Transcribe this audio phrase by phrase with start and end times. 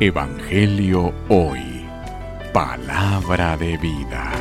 [0.00, 1.60] Evangelio Hoy.
[2.52, 4.32] Palabra de vida.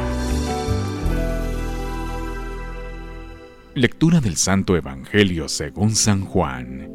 [3.76, 6.90] Lectura del Santo Evangelio según San Juan.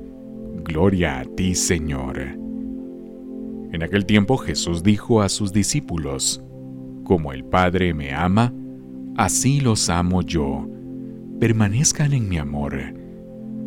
[0.64, 2.18] Gloria a ti, Señor.
[3.72, 6.42] En aquel tiempo Jesús dijo a sus discípulos,
[7.04, 8.52] Como el Padre me ama,
[9.16, 10.68] así los amo yo.
[11.38, 12.94] Permanezcan en mi amor.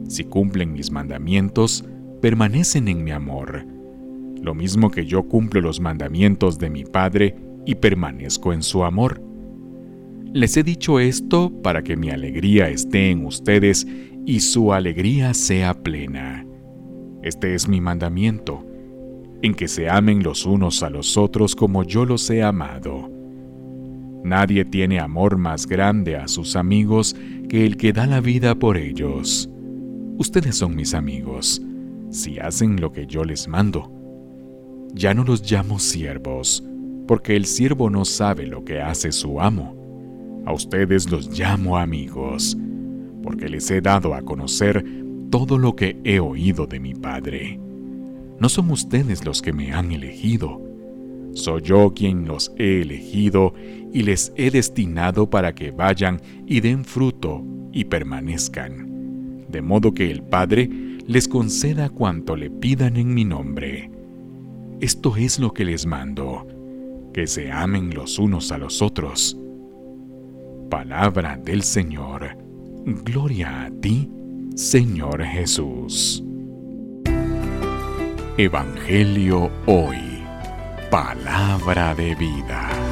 [0.09, 1.85] Si cumplen mis mandamientos,
[2.21, 3.78] permanecen en mi amor
[4.41, 9.21] lo mismo que yo cumplo los mandamientos de mi Padre y permanezco en su amor.
[10.33, 13.87] Les he dicho esto para que mi alegría esté en ustedes
[14.25, 16.45] y su alegría sea plena.
[17.23, 18.65] Este es mi mandamiento,
[19.41, 23.09] en que se amen los unos a los otros como yo los he amado.
[24.23, 27.15] Nadie tiene amor más grande a sus amigos
[27.47, 29.49] que el que da la vida por ellos.
[30.17, 31.61] Ustedes son mis amigos,
[32.11, 33.98] si hacen lo que yo les mando.
[34.93, 36.63] Ya no los llamo siervos,
[37.07, 40.43] porque el siervo no sabe lo que hace su amo.
[40.45, 42.57] A ustedes los llamo amigos,
[43.23, 44.83] porque les he dado a conocer
[45.29, 47.59] todo lo que he oído de mi Padre.
[48.39, 50.61] No son ustedes los que me han elegido,
[51.33, 53.53] soy yo quien los he elegido
[53.93, 60.09] y les he destinado para que vayan y den fruto y permanezcan, de modo que
[60.09, 60.69] el Padre
[61.07, 63.89] les conceda cuanto le pidan en mi nombre.
[64.81, 66.47] Esto es lo que les mando,
[67.13, 69.37] que se amen los unos a los otros.
[70.69, 72.37] Palabra del Señor.
[72.85, 74.09] Gloria a ti,
[74.55, 76.23] Señor Jesús.
[78.37, 80.23] Evangelio hoy.
[80.89, 82.88] Palabra de vida.